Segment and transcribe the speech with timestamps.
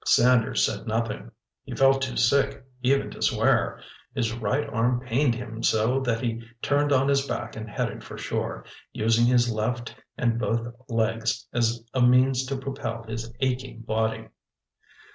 [0.03, 1.29] Sanders said nothing.
[1.63, 3.79] He felt too sick even to swear.
[4.15, 8.17] His right arm pained him so that he turned on his back and headed for
[8.17, 14.29] shore, using his left and both legs as a means to propel his aching body.